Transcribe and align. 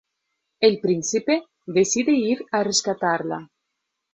El 0.61 0.79
príncipe 0.85 1.35
decide 1.79 2.17
ir 2.31 2.43
a 2.51 2.63
rescatarla. 2.71 3.43